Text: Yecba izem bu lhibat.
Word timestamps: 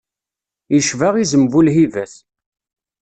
Yecba 0.73 1.07
izem 1.23 1.43
bu 1.51 1.59
lhibat. 1.65 2.13